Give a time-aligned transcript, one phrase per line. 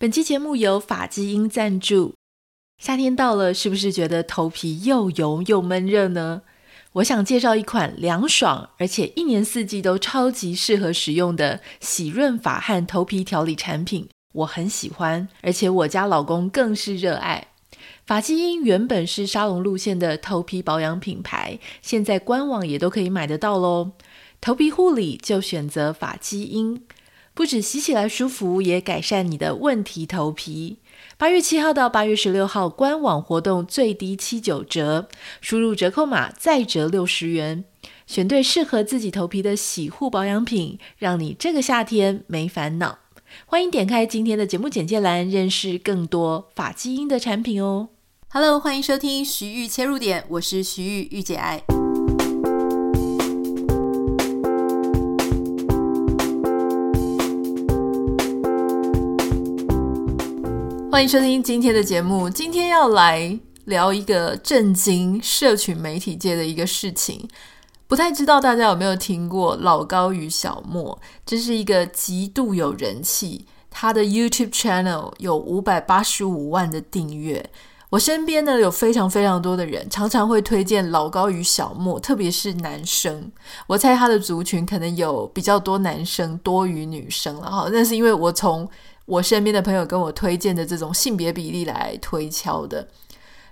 [0.00, 2.14] 本期节目由法基因赞助。
[2.78, 6.40] 夏天到了，是不是觉得头皮又油又闷热呢？
[6.92, 17.48] 我想介绍一款凉爽，而且一年四季都超级适合使用的洗润发和头皮调理产品，我很喜欢，而且我家老公更是热爱。
[18.06, 23.90] 发基因原本是沙龙路线的头皮保养品牌，现在官网也都可以买得到喽。
[24.40, 26.82] 头皮护理就选择法基因。
[27.40, 30.76] 不止洗起来舒服，也改善你的问题头皮。
[31.16, 35.08] 八月七号到八月十六号，官网活动最低七九折，
[35.40, 37.64] 输入折扣码再折六十元，
[38.06, 42.98] 选对适合自己头皮的洗护保养品，让你这个夏天没烦恼。
[43.46, 47.88] 欢迎点开今天的节目简介栏，认识更多发基因的产品哦。
[48.28, 51.62] Hello，欢迎收听徐玉切入点，我是徐玉，御姐爱。
[60.90, 62.28] 欢迎收听今天的节目。
[62.28, 67.28] 今天要来聊一个震惊社群媒体界的一个事情。
[67.86, 71.00] 不太知道大家有没有听过老高与小莫？
[71.24, 77.48] 这是一个极度有人气，他的 YouTube channel 有五百八十五万的订阅。
[77.90, 83.30] 我身边呢有非常非常多的人，常常会推荐老高与小莫，特别是男生。
[83.68, 87.68] 我猜他的族群可能有比较多男生多于女生了哈。
[87.72, 88.68] 那是因为我从
[89.06, 92.88] 我身边的朋友跟我推荐的这种性别比例来推敲的。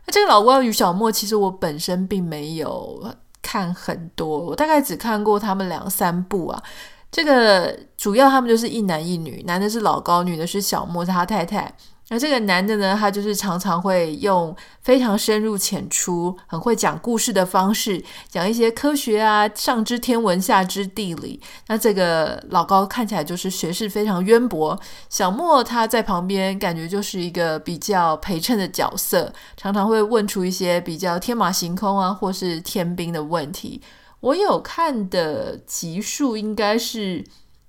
[0.06, 6.62] 那这个老高与小莫，其实我本身并没有看很多，我大概只看过他们两三部啊。
[7.10, 11.74] 这个主要他们就是一男一女，男的是老高，女的是小莫，是他太太。
[12.10, 21.38] 那这个男的呢，他就是常常会用非常深入浅出、很会讲故事的方式，讲一些科学啊，上知天文，下知地理。
[21.66, 33.82] 那这个老高看起来就是学识非常渊博，小莫他在旁边感觉就是一个比较陪衬的角色，常常会问出一些比较天马行空啊，或是天兵的问题。
[34.20, 37.22] 我有看的集数应该是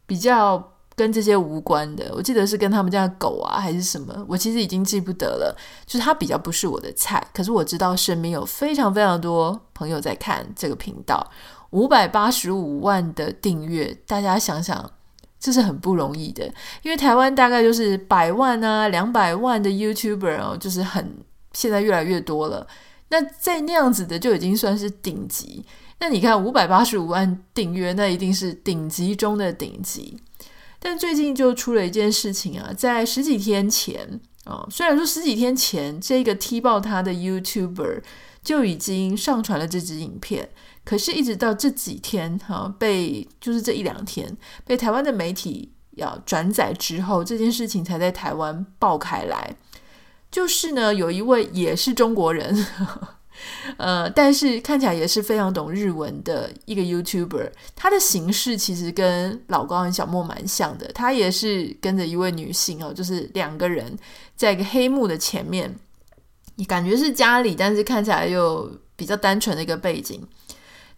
[0.05, 0.75] 比较。
[0.99, 5.57] 跟这些无关的，我记得是跟他们家的狗啊，还是什么，我其实已经记不得了。
[5.85, 11.25] 就是他比较不是我的菜，可是我知道身边有非常非常多朋友在看这个频道，
[11.69, 14.91] 五百八十五万的订阅，大家想想，
[15.39, 16.43] 这是很不容易的。
[16.81, 21.15] 因为台湾大概就是百万啊、两百万的 YouTuber 哦，就是很
[21.53, 22.67] 现在越来越多了。
[23.07, 25.65] 那在那样子的就已经算是顶级。
[26.01, 30.19] 那你看五百八十五万订阅，那一定是顶级中的顶级。
[30.79, 38.01] 但最近就出了一件事情啊，在十几天前啊，虽然说十几天前这个踢爆他的 YouTuber
[38.41, 40.49] 就已经上传了这支影片，
[40.85, 49.55] 可是一直到这几天哈，被就是这一两天被台湾的媒体要转载之后，这件事情才在台湾爆开来。
[50.31, 52.65] 就是呢，有一位也是中国人。
[53.79, 60.85] 呃，但是看起来也是非常懂日文的一个 YouTuber，他的形式其实跟老高和小莫蛮像的。
[60.93, 63.97] 他也是跟着一位女性哦，就是两个人
[64.35, 65.73] 在一个黑幕的前面，
[66.55, 70.27] 你感觉是家里，但是看起来又比较单纯的一个背景。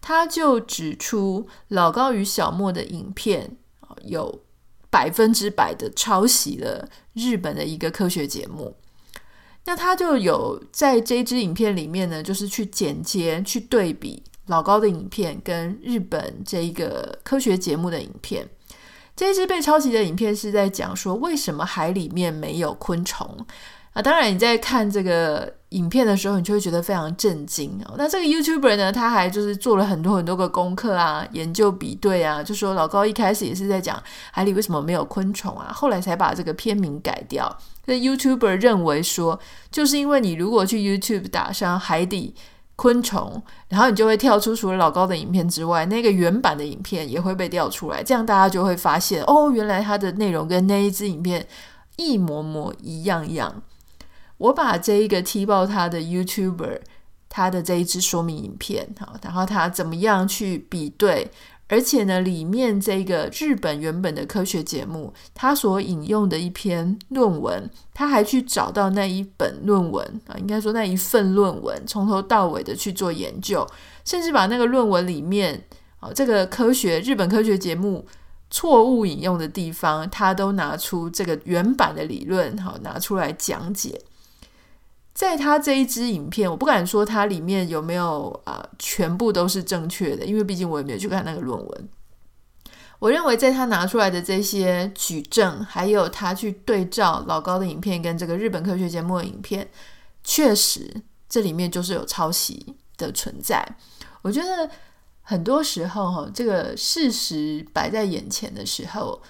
[0.00, 3.56] 他就指出老高与小莫的影片
[4.02, 4.42] 有
[4.90, 8.74] 百分之百的抄袭了日本的一个科学节目。
[9.64, 18.48] 那他就有在这支影片里面呢，就是去剪接、去对比老高的影片跟日本这一个科学节目的影片。
[19.14, 23.46] 这一支被抄袭的影片是在讲说，为什么海里面没有昆虫
[23.92, 24.02] 啊？
[24.02, 27.94] 当然，你在看这个影片的时候，你就会觉得非常震惊哦。
[27.96, 37.56] 那这个 YouTuber 呢，他还就是做了很多很多个功课啊，研究比对啊，就说老高一开始也是在讲海里为什么没有昆虫啊，后来才把这个片名改掉。
[37.84, 39.38] 这 YouTuber 认为说，
[39.70, 42.34] 就是因为你如果去 YouTube 打上海底
[42.76, 51.46] 昆虫，然后你就会跳出除了老高的影片之外，那个原版的影片也会被调出来，这样大家就会发现哦，原来它的内容跟那一支影片
[51.96, 53.62] 一模模一样样。
[54.42, 56.80] 我把这一个踢爆他的 YouTuber，
[57.28, 61.30] 他的这一支说明影片，好，然后他怎么样去比对。
[61.68, 73.66] 而且呢，里面这个日本原本的科学节目，他所引用的一篇论文，他还去找到那一本论文啊，应该说那一份论文，从头到尾的去做研究，
[74.04, 75.64] 甚至把那个论文里面
[76.00, 78.04] 啊，这个科学日本科学节目
[78.50, 83.98] 错误引用的地方，他都拿出这个原版的理论，好，拿出来讲解。
[85.14, 91.88] 在他这一支影片，我不敢说它里面有没有啊、全部都是正确的，因为毕竟我也没有去看那个论文。
[92.98, 99.68] 我认为在他拿出来的这些举证，还有他去对照老高的影片跟这个日本科学节目的影片，
[100.24, 103.76] 确实这里面就是有抄袭的存在。
[104.22, 104.70] 我觉得
[105.20, 109.20] 很多时候哈，这个事实摆在眼前的时候，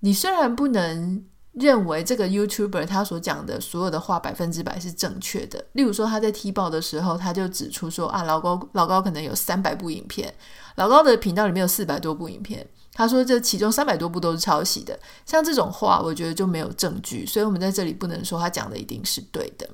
[0.00, 1.22] 你虽然不能。
[1.56, 5.64] 认为这个 YouTuber 他所讲的所有的话百分之百是正确的。
[5.72, 10.32] 例如说他在踢爆的时候，他就指出说啊，老高老高可能有三百部影片，
[10.74, 14.98] 老高的频道里面有四百多部影片，他说这其中三百多部都是抄袭的。
[15.24, 19.66] 像这种话，我觉得就没有证据，所以我们在这里不能说他讲的一定是对的。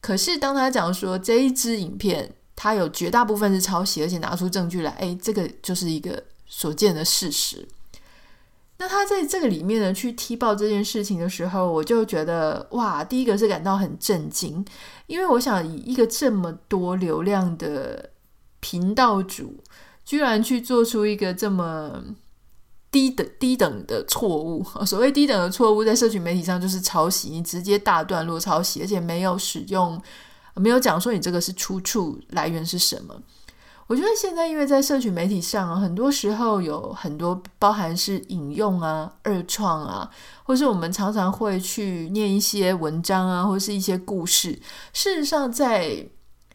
[0.00, 7.68] 可是当他讲说这一支影片他有绝大部分是抄袭，而且拿出证据来，诶，这个就是一个所见的事实。
[8.76, 14.64] 那他在这个里面呢，去踢爆这件事情的时候，我就觉得哇，第一个是感到很震惊，
[15.06, 18.10] 因为我想以一个这么多流量的
[18.58, 19.62] 频道主，
[20.04, 22.02] 居然去做出一个这么
[22.90, 24.64] 低等低等的错误。
[24.84, 30.02] 所谓低等的错误，在社群媒体上就是抄袭，直接大段落抄袭，而且没有使用，
[30.56, 33.22] 没有讲说你这个是出处来源是什么。
[33.86, 40.10] 我觉得现在，因为在社群媒体上，很多时候有很多包含是引用啊、二创啊，
[40.42, 44.58] 或是我们常常会去念一些文章啊，或是一些故事。
[44.94, 46.06] 事实上，在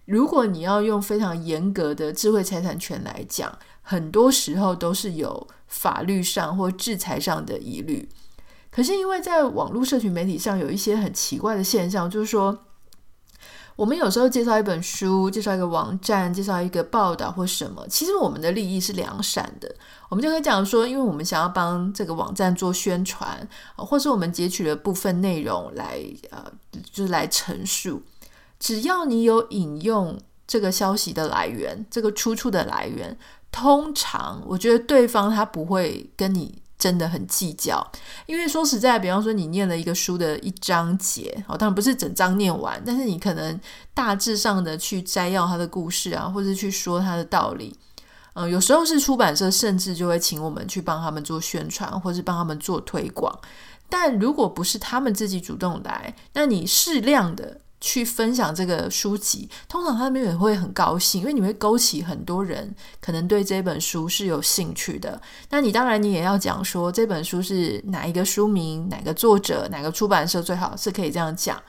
[0.06, 8.10] 如果你要用非常严格的智慧财产权来讲，很多时候都是有法律上或制裁上的疑虑。
[8.72, 12.66] 可是，因为在网络社群媒体上有一些很奇怪的现象，就是说。
[13.80, 19.74] 我们有时候介绍一本书，介绍一个网站，介绍一个报道或什么，其实我们的利益是两闪的。
[20.10, 23.48] 我们就可以讲说，因为我们想要帮这个网站做宣传，
[23.78, 25.98] 或是我们截取了部分内容来，
[26.30, 26.44] 呃，
[26.92, 28.04] 就是来陈述。
[28.60, 33.18] 只要你有引用这个消息的来源，这个出处的来源，
[33.50, 36.62] 通常我觉得对方他不会跟你。
[36.80, 37.86] 真的很计较，
[38.26, 43.60] 因为说实在，比方说你念了一个书的一章节，哦，当然不是整章念完，但是你可能
[43.94, 47.78] 大致上的去摘要他的故事啊，或者去说他的道理，
[48.34, 53.38] 嗯，有时候是出版社甚至就会请我们去帮他们做宣传，或是帮他们做推广，
[53.90, 57.60] 但如果不是他们自己主动来，那你适量的。
[57.82, 65.22] 去分享这个书籍，通常他们也会很高兴，因为你会勾起很多人可能对这本书是有兴趣的。
[65.50, 71.62] 那你当然你也要讲说这本书是哪一个书名、哪个作者、哪个出版社，最好是可以这样讲，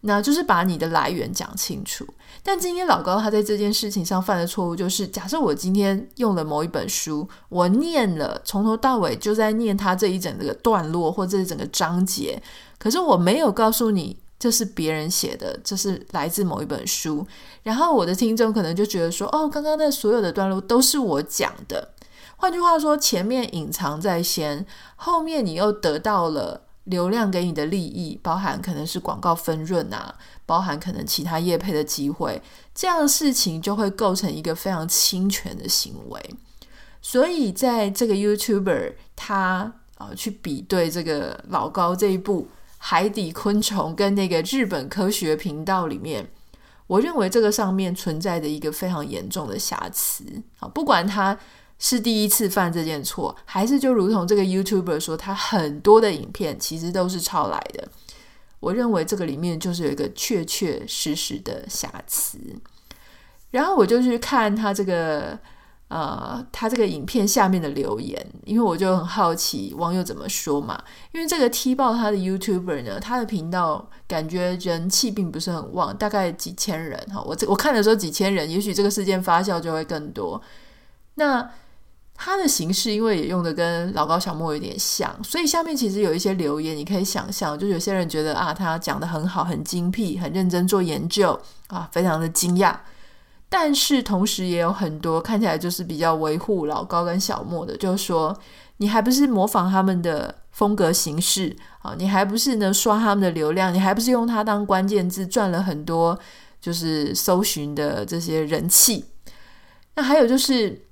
[0.00, 2.06] 那就是把你的来源讲清楚。
[2.42, 12.42] 但今天老高他在这件事情上犯的错误，就是假设我今天用了某一本书，我念了从头到尾就在念他这一整个段落或者这整个章节，
[12.78, 14.16] 可是我没有告诉你。
[14.38, 17.26] 这是别人写的，这是来自某一本书。
[17.64, 21.94] 然后我的听众可能就觉得说：“哦，刚刚那所有的段落都是我讲的。”
[22.40, 24.64] 换句话说，前面隐藏在先，
[24.94, 30.14] 后面你又得到了流量给你的利益，包含可能是广告分润啊，
[30.46, 32.40] 包含可能其他业配的机会，
[32.72, 36.34] 这样的事情就会构成一个非常侵权的行为。
[37.02, 42.46] 所以在这个 YouTuber 他啊、去比对这个老高这一步。
[42.90, 46.26] 海底昆虫跟那个日本科学频道里面，
[46.86, 50.24] 我认为这个上面存在的一个非常严重的瑕疵
[50.58, 51.38] 啊，不管他
[51.78, 57.86] 是第一次犯这件错，还是就如同这个 YouTuber 说，他很多的影片其实都是抄来的，
[58.58, 62.38] 我认为这个里面就是有一个确确实实的瑕疵。
[63.50, 65.38] 然后我就去看他这个。
[65.88, 70.78] 呃，他这个影片下面的留言，因为我就很好奇网友怎么说嘛。
[71.12, 77.22] 因为这个踢爆他的 YouTuber 呢，他的频道感觉人气并不是很旺，大概几千人哈。
[77.22, 80.40] 我这我看的时候几千人，也许这个事件发酵就会更多。
[81.14, 81.50] 那
[82.14, 92.76] 他的形式因为也用的跟老高小莫有点像，所以下面其实有一些留言，你可以想象，就有些人觉得啊，他讲得很好，很精辟，很认真做研究啊，非常的惊讶。
[93.48, 98.38] 但是同时也有很多看起来就是比较维护老高跟小莫的，就是说
[98.76, 106.18] 你还不是模仿他们的风格形式啊，你还不是呢刷他们的流量，你还不是用它当关键字赚了很多
[106.60, 109.04] 就是搜寻的这些人气。
[109.94, 110.82] 那还有就是，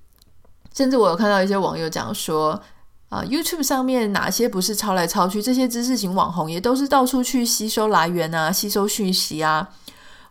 [0.75, 2.61] 甚至我有看到一些网友讲说
[3.11, 9.69] 啊，YouTube 上面哪些不是抄来抄去，这些知识型网红也都是到处去吸收来源啊，吸收讯息啊。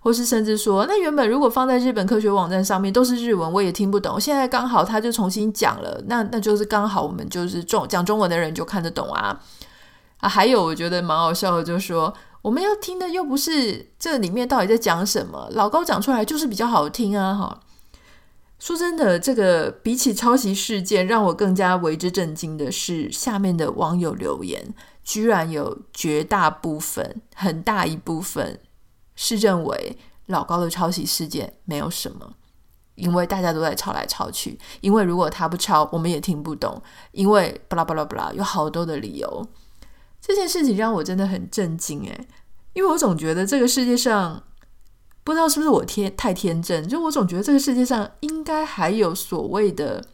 [0.06, 4.22] 或是甚至说，那原本如果放在日本科学网站上面都是日文，我也听不懂。
[4.22, 9.42] 现在刚好他就重新讲了，那那就是刚好我们就是中讲中文的人就看得懂啊
[10.20, 10.30] 啊！
[10.30, 17.62] 还有我觉得蛮好笑的，就是说我们要听的又不是这里面到底在讲什么，老高讲出来就是比较好听啊哈。
[18.60, 24.72] 说真的，这个比起抄袭事件，让我更加为之震惊的是，下面的网友留言，
[25.04, 28.60] 居然有绝大部分、很大一部分
[29.16, 32.34] 是认为老高的抄袭事件没有什么，
[32.96, 36.82] 因为大家都在抄来抄去，因为如果他不抄，我们也听不懂，
[37.12, 39.48] 因为巴拉巴拉巴拉，有好多的理由。
[40.22, 42.28] 这件事情让我真的很震惊，诶，
[42.74, 44.44] 因为我总觉得这个世界上。
[45.24, 50.06] 不知道是不是我天太天真，就我总觉得这个世界上应该还有所谓的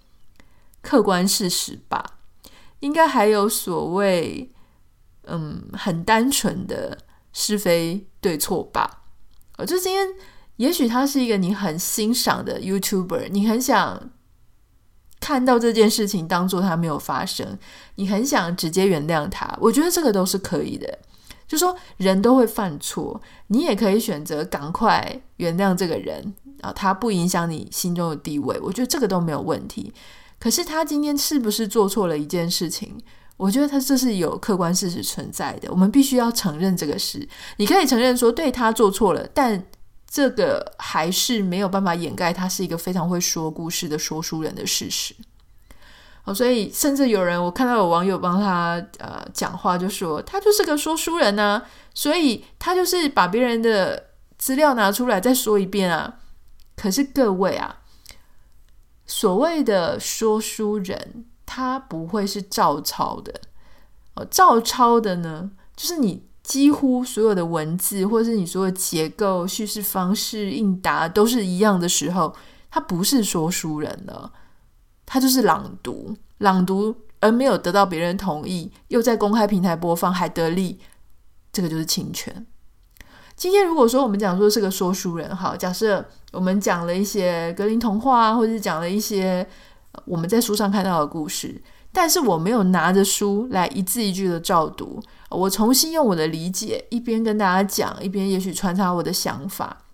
[0.82, 2.02] 客观事实吧，
[2.80, 4.50] 应该还有所谓
[5.24, 6.98] 嗯很单纯的
[7.34, 9.04] 是非对错吧。
[9.58, 10.08] 呃，就今天，
[10.56, 14.10] 也许他是一个你很欣赏的 YouTuber，你很想
[15.20, 17.60] 看到这件事情当做他没有发生，
[17.96, 21.00] 你很想直接原谅他，我觉得这个都是可以的。
[21.48, 29.94] 就说人都会犯错，你也可以选择赶快原谅这个人啊，他不影响你心中的地位，我觉得这个都没有问题。
[30.40, 32.98] 可是他今天是不是做错了一件事情？
[33.42, 37.28] 我觉得他这是有客观事实存在的，我们必须要承认这个事。
[37.58, 39.66] 你可以承认说对他做错了，但
[40.08, 45.16] 这个还是没有办法掩盖他是一个非常会说故事的说书人的事实。
[46.24, 56.20] 哦，所以甚至有人，我看到有网友帮他呃讲话，就说他就是个说书人啊，所以他就是把别人的资料拿出来再说一遍啊。
[56.76, 57.80] 可是各位啊，
[59.08, 63.42] 所谓的说书人，他不会是照抄的
[64.14, 64.26] 哦。
[64.32, 72.34] 照抄的呢，就是你几乎所有的文字，或者是你所有结构、叙事方式、应答都是一样的时候，
[72.70, 74.32] 他不是说书人了。
[75.06, 80.80] 他就是朗读，朗读而没有得到别人同意，又在公开平台播放还得利，
[81.52, 82.48] 这个就是侵权。
[83.36, 89.46] 今天如果说我们讲说是个说书人，好，假设我们讲了一些格林童话，或者是讲了一些
[90.06, 99.86] 我们在书上看到的故事，但是我没有拿着书来一字一句的照读，我重新用我的理解，一边跟大家讲，一边也许穿插我的想法。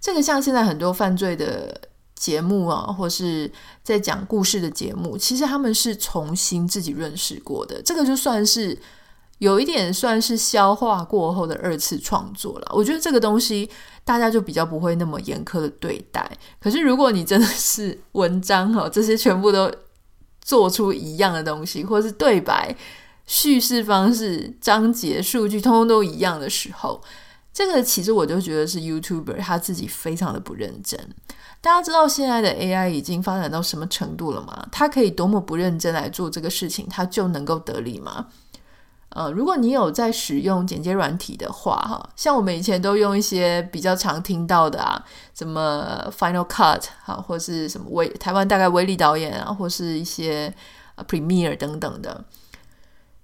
[0.00, 1.80] 这个像现在很多犯罪的。
[2.20, 3.50] 节目啊，或是
[3.82, 8.78] 在讲故事的节目，其实他们是重新自己认识过的，这个就算是
[9.40, 12.72] 有一点算是消化过后的二次创作了。
[12.74, 13.68] 我觉得这个东西
[14.04, 16.30] 大家就比较不会那么严苛的对待。
[16.60, 19.72] 可是如果你真的是文章哈，这些全部都
[20.42, 22.76] 做出一样的东西，或是对白、
[23.24, 27.00] 叙事方式、章节、数据通通都一样的时候，
[27.50, 30.98] 这个其实我就觉得是 YouTuber 他自己非常的不认真。
[31.62, 34.66] 大家知道现在的 AI 已经发展到什么程度了吗？
[34.70, 38.26] 它可以多么不认真来做这个事情，它就能够得利吗？
[39.10, 50.54] 呃，如果你有在使用剪接软体的话，哈，像我们以前都用一些比较常听到的啊，什么 Final Cut 哈，或是什么威台湾大概威力导演啊，或是一些
[51.08, 52.24] Premiere 等等的。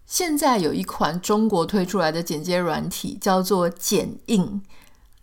[0.06, 4.62] 现在有一款中国推出来的剪接软体，叫做剪映。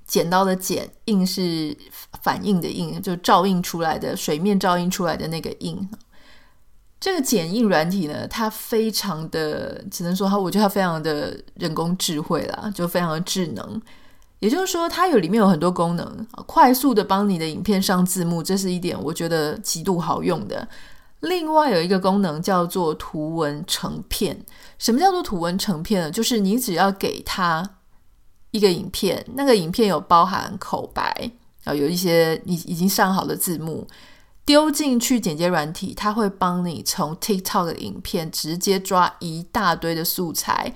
[0.05, 1.75] 剪刀的剪，映是
[2.21, 5.89] 反应的映，就照映出来的水面照映出来的那个映。
[7.03, 13.81] 这个剪映软体呢，它非常的，只能说它，我觉得它非常的人工智慧啦，就非常的智能。
[14.39, 20.65] 也就是说，它有里面有很多功能，快速的帮你的影片上字幕，这是一点我觉得极度好用的。
[21.19, 24.41] 另外有一个功能叫做图文成片。
[24.77, 26.09] 什么叫做图文成片呢？
[26.09, 27.69] 就是你只要给它。
[28.51, 31.31] 一个影片，那个影片有包含口白
[31.65, 33.85] 啊，有一些你已经上好的字幕，
[34.45, 40.73] 丢进去剪接软体，它会帮你从 TikTok 的影片直接抓一大堆的素材，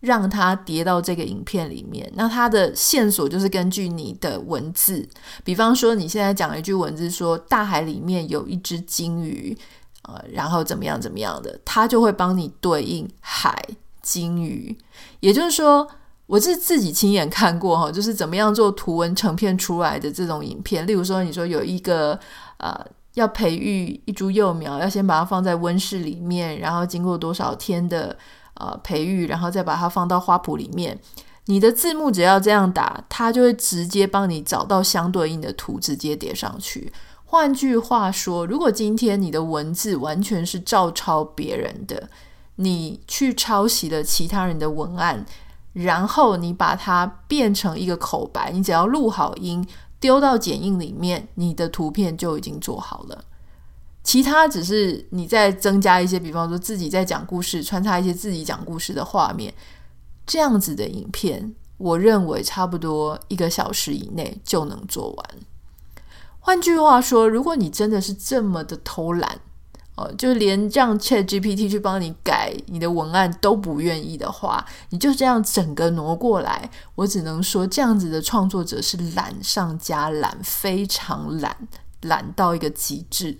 [0.00, 2.10] 让它叠到这个影片里面。
[2.14, 5.06] 那它的线索就是根据你的文字，
[5.44, 9.56] 比方说你现在讲了一句文字说大海里面有一只鲸鱼，
[10.02, 13.62] 呃，然后怎么样怎么样的，它就会帮你对应海
[14.00, 14.78] 鲸鱼，
[15.20, 15.86] 也就是说。
[16.26, 20.86] 我是自己亲眼看过哈，就是怎么样做图文成片出来的这种影片。
[20.86, 22.18] 例如说，你说有一个
[22.64, 22.74] 呃，
[23.12, 28.16] 要培育一株幼苗，要先把它放在温室里面，然后经过多少天的
[28.54, 30.98] 呃培育，然后再把它放到花圃里面。
[31.44, 36.90] 你的字幕只要这样打，它就会直接帮你找到相对应的图，直接叠上去。
[37.26, 42.08] 换句话说，如果今天你的文字完全是照抄别人的，
[42.56, 45.26] 你去抄袭了其他人的文案。
[45.74, 49.66] 然后你把它变成一个口白，你只要录好音，
[50.04, 53.24] 丢到剪映里面，你的图片就已经做好了。
[54.02, 59.54] 其他只是你再增加一些，比方说自己在讲故事，穿插一些自己讲故事的画面，
[60.26, 65.30] 这样子的影片，我认为差不多一个小时以内就能做完。
[66.38, 69.40] 换句话说，如果你真的是这么的偷懒，
[69.96, 81.56] 哦，就连让 ChatGPT 去帮你改你的文案都不愿意的话，你就这样整个挪过来，我只能说，这样子的创作者是懒上加懒，非常懒，
[82.02, 83.38] 懒到一个极致。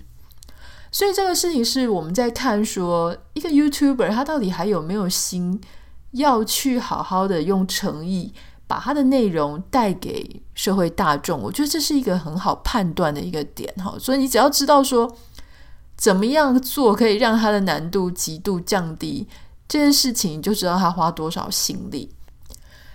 [0.93, 5.61] 所以这个事情是我们在看说，一个 YouTuber 他到底还有没有心
[6.13, 8.33] 要去好好的用诚意
[8.69, 11.41] 把他的内容带给社会大众？
[11.41, 13.97] 我觉得这是一个很好判断的一个点哈。
[13.99, 15.17] 所以你只要知道说。
[16.05, 19.27] 怎么样做可以让它的难度极度降低？
[19.67, 22.15] 这件事情就知道他花多少心力。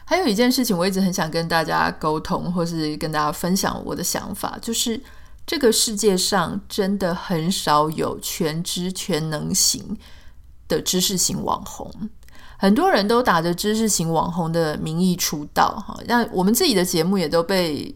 [0.06, 5.02] 还有一件事情，我一直很想跟大家沟通，或是跟大家分享我的想法，就是
[5.48, 9.98] 这个世界上真的很少有全知全能型
[10.68, 11.92] 的知识型网红。
[12.60, 17.96] 很多人都打着知识型网红的名义出道，哈，那我们自己的节目也都被。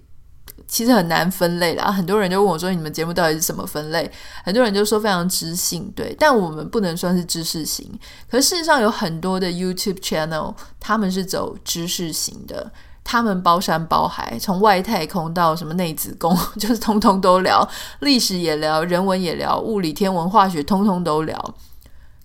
[0.74, 4.12] 其实很难分类啦，很多人就问我说：“你们节目到底是什么分类？”
[4.44, 7.88] 很多人就说非常知性，对，但我们不能算是知识型。
[8.27, 12.72] 可事实上有很多的 YouTube channel，他们是走知识型的，
[13.03, 21.56] 他们包山包海，从外太空到什么内子宫， 就是通通都聊，历史也聊，人文也聊，物理、天文、化学通通都聊。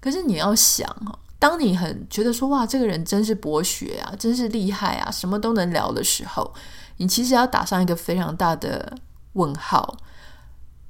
[0.00, 0.88] 可是你要想，
[1.38, 6.54] 当你很觉得说：“哇，这个人真是博学啊，真是厉害啊，什么都能聊”的时候。
[6.98, 8.96] 你其实要打上一个非常大的
[9.32, 9.96] 问号，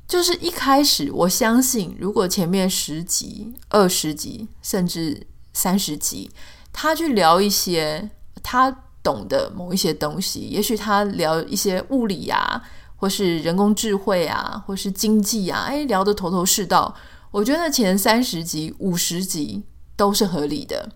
[0.06, 6.30] 就是一开始我相信，如果前面十集、二十集甚至三十集，
[6.72, 8.10] 他去聊一些
[8.42, 12.62] 他懂的某一些东西，也许他聊一些物理啊，
[12.96, 16.94] 或是人工智慧啊，或是经济啊，诶，聊得头头是道，
[17.30, 19.62] 我觉得前三十集、五十集
[19.96, 20.90] 都是合理的。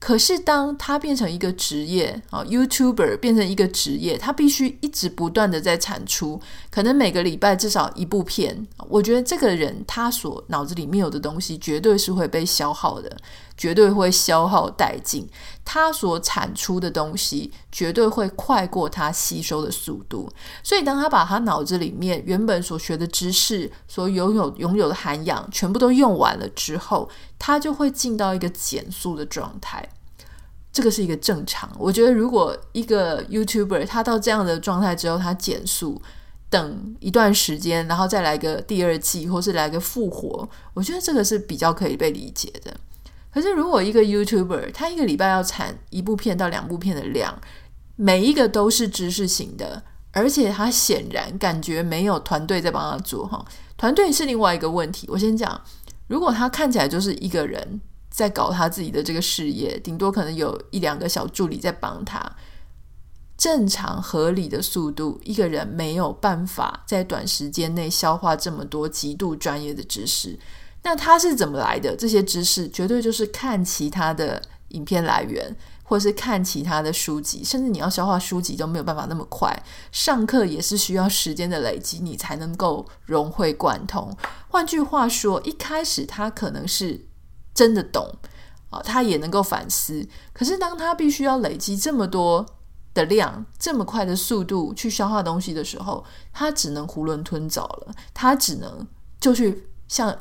[0.00, 6.40] 可是，当他变成一个职业啊，YouTuber 变成一个职业，他必须一直不断的在产出，
[6.70, 8.66] 可能每个礼拜至少一部片。
[8.88, 13.14] 我觉得这个人他所脑子里面有的东西，绝对是会被消耗的，
[13.58, 15.28] 绝对会消耗殆尽。
[15.66, 20.28] 他所产出的东西，绝对会快过他吸收的速度。
[20.64, 27.08] 所以，当他把他脑子里面原本所学的知识、所拥有拥有的涵养，全部都用完了之后，
[27.40, 29.88] 他就会进到一个减速的状态。
[30.72, 31.68] 这个是一个正常。
[31.76, 36.00] 我觉得，如果一个 YouTuber 他到这样的状态之后，他减速，
[36.48, 42.72] 等一段时间，然后再来个第二季，或是来个复活，我觉得这个是比较可以被理解的。
[43.34, 47.36] 可是，如果一个 YouTuber 他一个礼拜要产一部片到两部片的量，
[47.96, 53.44] 每一个都是知识型的，而且他显然感觉没有团队在帮他做哈，
[53.76, 55.08] 团队是另外一个问题。
[55.10, 55.60] 我先讲，
[56.10, 57.80] 如果他看起来就是一个人。
[58.12, 62.20] 在搞他自己的这个事业，顶多可能有一两个小助理在帮他。
[63.38, 70.36] 正常合理的速度，一个人没有办法在短时间内消化这么多极度专业的知识。
[70.82, 71.94] 那他是怎么来的？
[71.96, 75.56] 这些知识绝对就是看其他的影片来源，
[75.90, 79.52] 或是看其他的书籍，甚至你要消化书籍都没有办法那么快。
[79.90, 84.16] 上课也是需要时间的累积，你才能够融会贯通。
[84.48, 87.08] 换句话说，一开始他可能是。
[87.52, 88.08] 真的懂
[88.70, 90.06] 啊，他也能够反思。
[90.32, 92.46] 可是当他必须要累积这么多
[92.94, 97.94] 的量，这么快的速度去消化东西的时候，他只能囫囵吞枣了。
[98.14, 98.86] 他只能
[99.20, 100.16] 就去像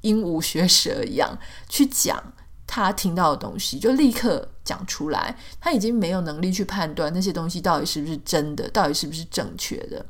[0.00, 2.32] 鹦鹉学舌一样去讲
[2.66, 5.36] 他听到的东西，就立刻讲出来。
[5.60, 10.04] 他已经没有能力去判断那些东西到底是不是真的，到底是不是正确的。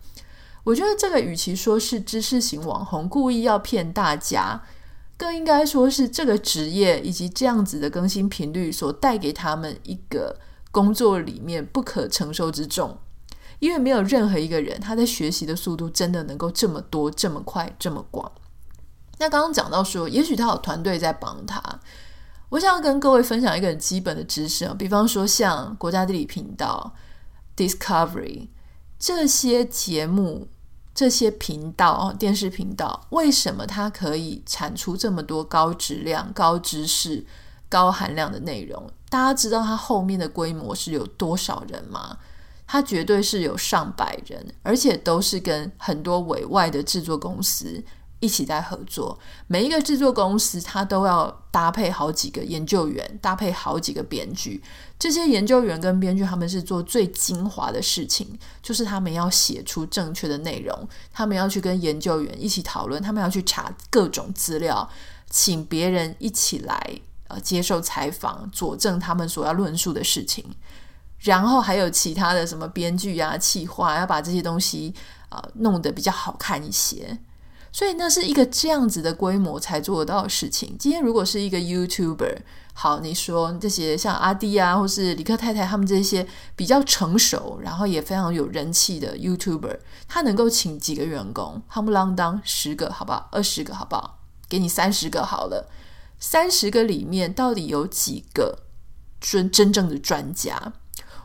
[0.64, 4.62] 我觉得这个与其说是知识型网红故意要骗大家。
[5.16, 10.34] 更应该说是这个职业以及这样子的更新频率所带给他们一个
[10.70, 12.96] 工作里面不可承受之重，
[13.58, 18.32] 因为没有任何一个人他在学习的速度真的能够这么多、这么快、这么广。
[19.18, 21.62] 那刚刚讲到说，也许他有团队在帮他，
[22.50, 26.94] 我想要跟各位分享一个很基本的知识啊，比方说像国家地理频道、
[27.56, 28.48] Discovery
[28.98, 30.46] 这些节目。
[30.92, 37.24] 这些频道，电视频道，为什么它可以产出这么多高质量、高知识、
[37.70, 38.90] 高含量的内容？
[39.08, 42.18] 大家知道它后面的规模是有多少人吗？
[42.66, 47.82] 它绝对是有上百人，而且都是跟很多委外的制作公司。
[48.20, 54.62] 一起在合作，每一个制作公司，它都要搭配好几个研究员，搭配好几个编剧。
[54.98, 64.88] 这些研究员跟编剧，他们是做最精华的事情，就是他们要写出正确的内容，他们要去跟研究员一起讨论，他们要去查各种资料，
[65.30, 70.44] 请别人一起来呃接受采访，佐证他们所要论述的事情。
[71.18, 74.94] 然后还有其他的什么编剧啊、企划，要把这些东西。
[75.30, 77.16] 呃、弄得比较好看一些。
[77.72, 80.76] 所以那是一个这样子的规模才做得到的事情。
[80.78, 82.38] 今天如果是一个 YouTuber，
[82.74, 89.78] 好，你说这些像阿滴啊，或是李克太太他们这些比较成熟，然后也非常有人气的 YouTuber，
[90.08, 91.62] 他能够请几个员工？
[91.70, 93.28] 夯不啷当十个，好不好？
[93.30, 94.18] 二十个，好不好？
[94.48, 95.70] 给你三十个好了。
[96.18, 98.58] 三十个里面到底有几个
[99.20, 100.72] 真真正的专家？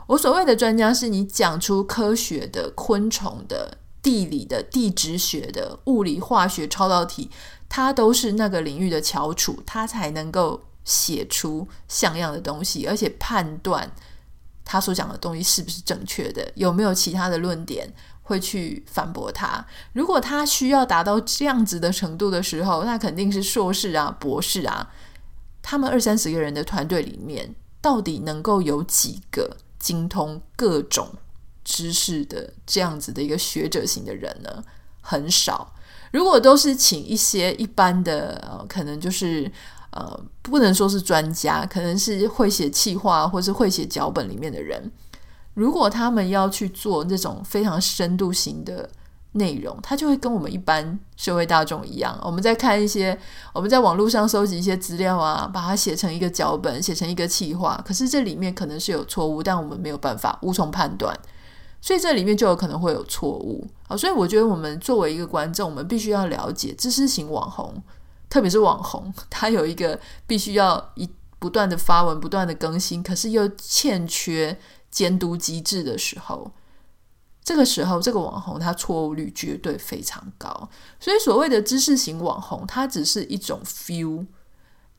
[0.07, 3.79] 我所谓的专家，是你讲出科学的、昆虫的。
[4.05, 7.31] 地理的、地质学的、物理、化学、超导体，
[7.67, 13.91] 他都是那个领域的翘楚，他才能够写出像样的东西，而且判断
[14.63, 17.91] 他所讲的东西是不是正确的，有没有其他的论点
[18.21, 19.65] 会去反驳他。
[19.93, 24.91] 如果他需要达到这样子的程度的时候，那肯定是硕士啊、博士啊，
[25.63, 31.09] 他们二三十个人的团队里面，到底能够有几个精通各种
[31.65, 34.63] 知识的这样子的一个学者型的人呢，
[35.01, 35.73] 很少。
[36.11, 39.51] 如果都是请一些一般的，呃，可能就是
[39.89, 44.89] 呃，不能说是专家，可能是会写企划或是会写脚本里面的人。
[45.55, 48.89] 如果他们要去做那种非常深度型的
[49.33, 52.17] 内容，他就会跟我们一般社会大众一样。
[52.23, 53.17] 我们在看一些，
[53.53, 57.81] 我们在网络上收集一些资料啊，把它写成一个脚本，写成一个企划。
[57.85, 61.17] 可是这里面可能是有错误，但我们没有办法，无从判断。
[61.85, 67.79] 所以这里面就有可能会有错误啊，所以我觉得我们作为一个观众，我们必须要了解知识型网红，
[68.27, 74.57] 特别是网红，他有一个必须要一不断的发文、不断的更新，可是又欠缺
[74.89, 76.51] 监督机制的时候，
[77.43, 80.67] 这个时候这个网红他错误率绝对非常高。
[80.99, 84.25] 所以所谓的知识型网红，它只是一种 feel。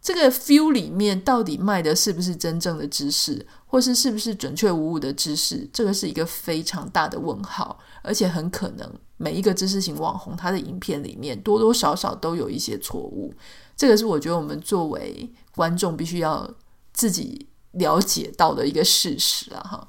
[0.06, 5.68] 这个 feel 里面到底卖的是不是真正的知识，或是是不是准确无误的知识？
[5.72, 13.34] 这个是一个非常大的问号，而且很可能每一个知识型网红他的影片里面多多少少都有一些错误。
[13.76, 16.48] 这个是我觉得我们作为观众必须要
[16.92, 19.88] 自己了解到的一个事实了哈。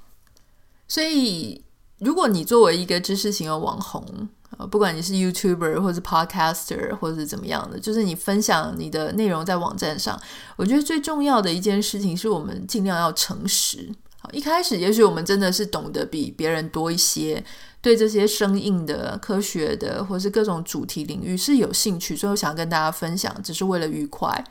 [0.87, 1.63] 所以，
[1.99, 10.19] 如果你作为一个知识型的网红，呃不管你是 YouTuber 或是 Podcaster 或者是怎么样的，就是你分享你的内容在网站上，
[10.55, 13.89] 我觉得最重要的一件事情是我们尽量要诚实。
[14.19, 17.43] 好，一开始也许我们真的是懂得比别人多一些，
[17.81, 24.43] 对这些生硬的、科学的或是各种主题领域是有兴趣，所以我想跟大家分享，只是为了愉快。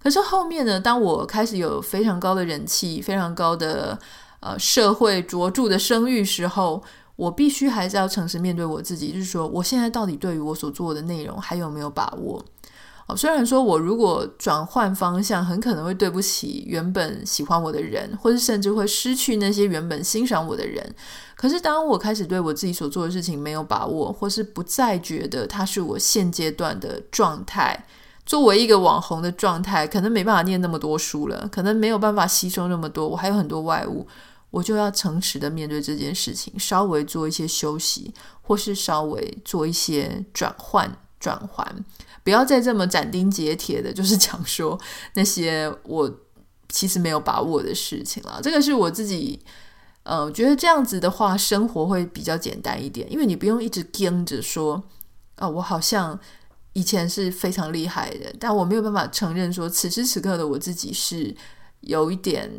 [0.00, 3.98] 可是后面呢，当我开始有非常高的人气、非常高的
[4.38, 6.80] 呃社会卓著的声誉时候，
[7.18, 12.40] 我必须还是要诚实面对我自己，就是说，我现在到底对于我所做的内容还有没有把握？
[13.08, 20.94] 哦，虽然说我如果转换方向，很可能会对不起原本喜欢我的人，或是甚至会失去那些原本欣赏我的人。
[21.34, 27.84] 可是，当我开始对我自己所做的事情没有把握，或是不再觉得它是我现阶段的状态，
[28.24, 34.06] 作为一个网红的状态，可能没办法念那么多书了，可能没有办法吸收那么多，我还有很多外物。
[34.50, 41.84] 我就要诚实的面对这件事情，稍微做一些休息，或是稍微做一些转换转换，
[42.24, 44.80] 不要再这么斩钉截铁的，就是讲说
[45.14, 46.10] 那些我
[46.70, 48.40] 其实没有把握的事情了。
[48.42, 49.38] 这个是我自己，
[50.04, 54.82] 呃，觉得这样子的话，生活会比较简单一点，因为你不用一直跟着说，
[55.36, 56.18] 啊、我好像
[56.72, 61.36] 以前是非常厉害的，但我没有办法承认说，此时此刻的我自己是
[61.80, 62.50] 有一点。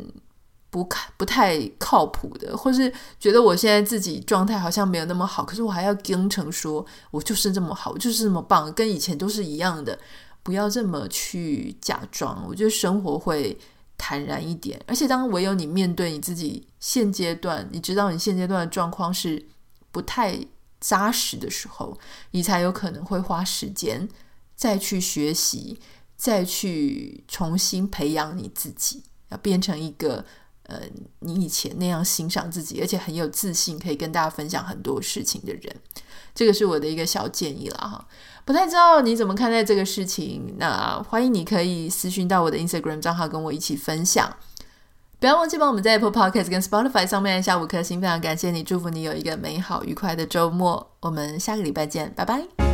[0.70, 9.98] 不看不太靠谱的，或是觉得我现在自己状态好像没有那么好，可是我还要跟成说，我就是这么好，我就是这么棒，跟以前都是一样的，
[10.44, 12.46] 不要这么去假装。
[12.48, 13.58] 我觉得生活会
[13.98, 19.44] 坦然一点，而且当唯有你面对你自己现阶段，你知道你现阶段的状况是
[19.90, 20.38] 不太
[20.78, 21.98] 扎实的时候，
[22.30, 24.08] 你才有可能会花时间
[24.54, 25.80] 再去学习，
[26.16, 30.24] 再去重新培养你自己，要变成一个。
[30.70, 30.80] 呃，
[31.18, 35.76] 你以前那样欣赏自己，而且很有自信，可以跟大家分享很多事情的人，
[36.32, 38.06] 这个是我的一个小建议了哈。
[38.44, 44.32] 不太知道你怎么看待这个事情，那欢迎你可以私讯到我的 Instagram 账号跟我一起分享。
[45.18, 50.92] 不要忘记帮我们在 Apple Podcast 跟 Spotify 上面下五颗星，非常感谢你，祝福你有一个美好愉快的周末。
[51.00, 52.69] 我们下个礼拜见，拜拜。